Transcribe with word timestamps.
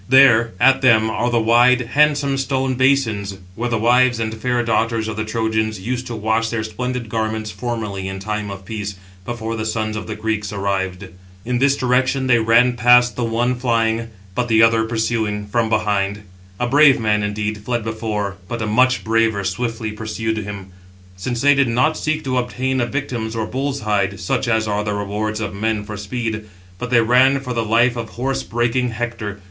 There, 0.09 0.53
at 0.59 0.81
them, 0.81 1.11
are 1.11 1.29
the 1.29 1.39
wide, 1.39 1.81
handsome 1.91 2.35
stone 2.39 2.73
basins, 2.73 3.37
where 3.53 3.69
the 3.69 3.77
wives 3.77 4.19
and 4.19 4.33
fair 4.33 4.63
daughters 4.63 5.07
of 5.07 5.15
the 5.15 5.23
Trojans 5.23 5.79
used 5.79 6.07
to 6.07 6.15
wash 6.15 6.49
their 6.49 6.63
splendid 6.63 7.07
garments 7.07 7.51
formerly 7.51 8.07
in 8.07 8.17
time 8.17 8.49
of 8.49 8.65
peace, 8.65 8.95
before 9.25 9.55
the 9.55 9.63
sons 9.63 9.95
of 9.95 10.07
the 10.07 10.15
Greeks 10.15 10.51
arrived. 10.51 11.07
In 11.45 11.59
this 11.59 11.77
direction 11.77 12.25
they 12.25 12.39
ran 12.39 12.75
past 12.77 13.15
[the 13.15 13.23
one] 13.23 13.53
flying, 13.53 14.07
but 14.33 14.47
the 14.47 14.63
other 14.63 14.85
pursuing 14.85 15.45
from 15.45 15.69
behind. 15.69 16.21
A 16.59 16.65
brave 16.65 16.99
man, 16.99 17.21
indeed, 17.21 17.59
fled 17.59 17.83
before, 17.83 18.37
but 18.47 18.63
a 18.63 18.65
much 18.65 19.03
braver 19.03 19.43
swiftly 19.43 19.91
pursued 19.91 20.37
him; 20.37 20.69
since 21.15 21.41
they 21.41 21.53
did 21.53 21.67
not 21.69 21.95
seek 21.95 22.23
to 22.23 22.39
obtain 22.39 22.81
a 22.81 22.87
victim 22.87 23.29
or 23.35 23.41
a 23.43 23.45
bull's 23.45 23.81
hide, 23.81 24.19
such 24.19 24.47
as 24.47 24.67
are 24.67 24.83
the 24.83 24.95
rewards 24.95 25.39
of 25.39 25.53
men 25.53 25.83
for 25.83 25.95
speed, 25.95 26.45
but 26.79 26.89
they 26.89 27.01
ran 27.01 27.39
for 27.39 27.53
the 27.53 27.63
life 27.63 27.95
of 27.95 28.09
horse 28.17 28.41
breaking 28.41 28.89
Hector. 28.89 29.39